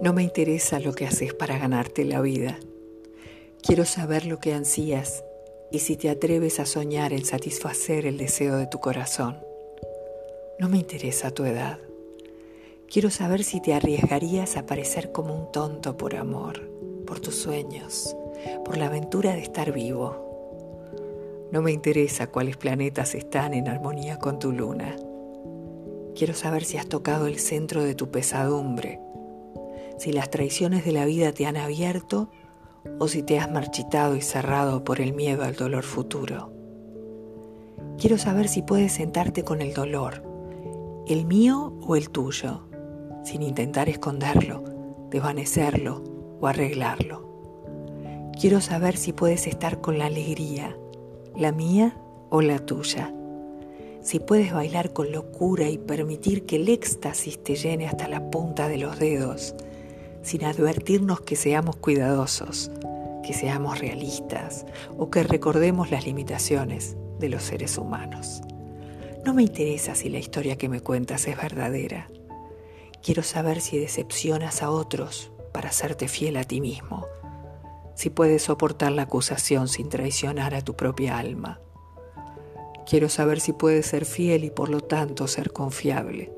[0.00, 2.60] No me interesa lo que haces para ganarte la vida.
[3.60, 5.24] Quiero saber lo que ansías
[5.72, 9.38] y si te atreves a soñar en satisfacer el deseo de tu corazón.
[10.60, 11.78] No me interesa tu edad.
[12.88, 16.70] Quiero saber si te arriesgarías a parecer como un tonto por amor,
[17.04, 18.16] por tus sueños,
[18.64, 21.48] por la aventura de estar vivo.
[21.50, 24.94] No me interesa cuáles planetas están en armonía con tu luna.
[26.14, 29.00] Quiero saber si has tocado el centro de tu pesadumbre
[29.98, 32.30] si las traiciones de la vida te han abierto
[32.98, 36.52] o si te has marchitado y cerrado por el miedo al dolor futuro.
[37.98, 40.22] Quiero saber si puedes sentarte con el dolor,
[41.06, 42.68] el mío o el tuyo,
[43.24, 44.62] sin intentar esconderlo,
[45.10, 46.04] desvanecerlo
[46.40, 47.26] o arreglarlo.
[48.40, 50.76] Quiero saber si puedes estar con la alegría,
[51.36, 51.96] la mía
[52.30, 53.12] o la tuya.
[54.00, 58.68] Si puedes bailar con locura y permitir que el éxtasis te llene hasta la punta
[58.68, 59.56] de los dedos
[60.22, 62.70] sin advertirnos que seamos cuidadosos,
[63.22, 64.66] que seamos realistas
[64.96, 68.40] o que recordemos las limitaciones de los seres humanos.
[69.24, 72.08] No me interesa si la historia que me cuentas es verdadera.
[73.02, 77.06] Quiero saber si decepcionas a otros para hacerte fiel a ti mismo,
[77.94, 81.60] si puedes soportar la acusación sin traicionar a tu propia alma.
[82.88, 86.32] Quiero saber si puedes ser fiel y por lo tanto ser confiable.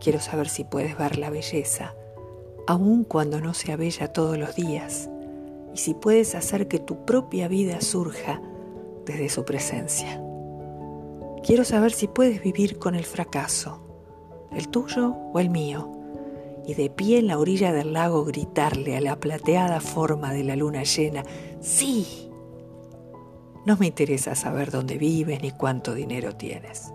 [0.00, 1.94] Quiero saber si puedes ver la belleza
[2.70, 5.10] aun cuando no sea bella todos los días,
[5.74, 8.40] y si puedes hacer que tu propia vida surja
[9.04, 10.22] desde su presencia.
[11.42, 13.80] Quiero saber si puedes vivir con el fracaso,
[14.52, 15.90] el tuyo o el mío,
[16.64, 20.54] y de pie en la orilla del lago gritarle a la plateada forma de la
[20.54, 21.24] luna llena,
[21.60, 22.30] sí.
[23.66, 26.92] No me interesa saber dónde vives ni cuánto dinero tienes.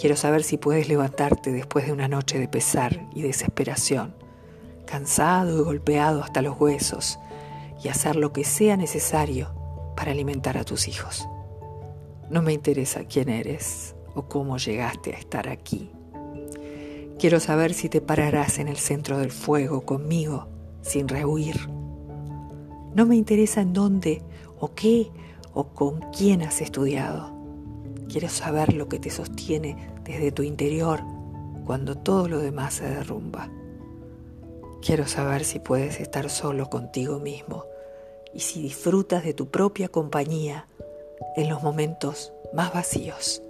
[0.00, 4.23] Quiero saber si puedes levantarte después de una noche de pesar y desesperación
[4.84, 7.18] cansado y golpeado hasta los huesos,
[7.82, 9.50] y hacer lo que sea necesario
[9.96, 11.28] para alimentar a tus hijos.
[12.30, 15.90] No me interesa quién eres o cómo llegaste a estar aquí.
[17.18, 20.48] Quiero saber si te pararás en el centro del fuego conmigo
[20.82, 21.68] sin rehuir.
[22.94, 24.22] No me interesa en dónde
[24.58, 25.10] o qué
[25.52, 27.32] o con quién has estudiado.
[28.08, 31.00] Quiero saber lo que te sostiene desde tu interior
[31.64, 33.48] cuando todo lo demás se derrumba.
[34.84, 37.64] Quiero saber si puedes estar solo contigo mismo
[38.34, 40.68] y si disfrutas de tu propia compañía
[41.36, 43.40] en los momentos más vacíos.